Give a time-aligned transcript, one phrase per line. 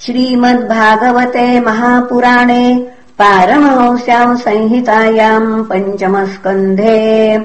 [0.00, 7.38] श्रीमद्भागवते महापुराणे पारमहंस्याम् संहितायाम् पञ्चमस्कन्धे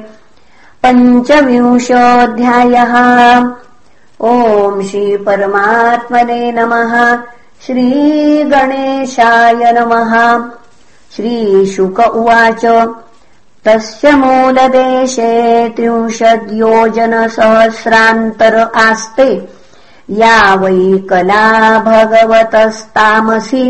[0.84, 2.94] पञ्चविंशोऽध्यायः।
[4.20, 7.20] ओम् श्रीपरमात्मने नमः।
[7.66, 10.44] श्रीगणेशाय नमः।
[11.16, 12.88] श्रीशुक उवाच।
[13.66, 19.59] तस्य मूलदेशे त्रिंशद्योजनसहस्रान्तर आस्ते
[20.18, 21.44] या वै कला
[21.86, 23.66] भगवतस्तामसि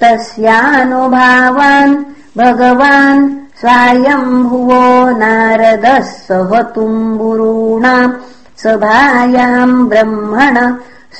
[0.00, 1.94] तस्यानुभावान्
[2.38, 3.22] भगवान्
[3.60, 4.84] स्वायम्भुवो
[5.18, 8.18] नारदः सह तुम्बुरूणाम्
[8.62, 10.56] सभायाम् ब्रह्मण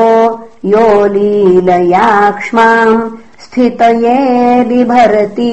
[0.66, 3.10] यो लीलयाक्ष्माम्
[3.44, 4.18] स्थितये
[4.70, 5.52] बिभरति।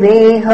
[0.00, 0.46] वेह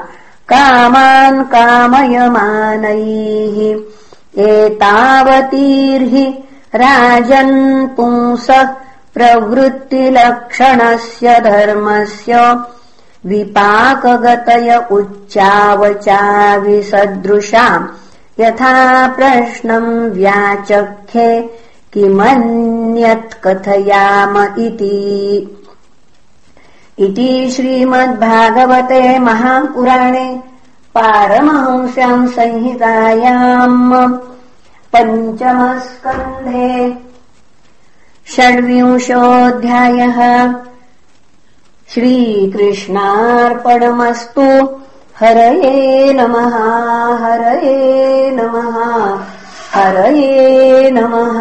[0.51, 3.57] कामान् कामयमानैः।
[4.43, 6.43] एतावतीर्हि
[6.75, 8.69] राजन्पुंसः
[9.15, 12.57] प्रवृत्तिलक्षणस्य धर्मस्य
[13.25, 17.87] विपाकगतय उच्चावचाविसदृशाम्
[18.39, 21.59] यथा प्रश्नम् व्याचख्ये
[21.93, 25.59] किमन्यत् कथयाम इति।
[26.99, 30.39] इति श्रीमद्भागवते महापुराणे
[30.95, 34.17] पारमहंस्याम् संहितायाम्
[34.93, 36.97] पञ्चमस्कन्धे
[38.27, 40.19] षड्विंशोऽध्यायः।
[41.89, 44.47] श्रीकृष्णार्पणमस्तु।
[45.19, 46.55] हरये नमः
[47.23, 48.02] हरये
[48.35, 49.25] नमः।
[49.73, 51.39] हरये नमः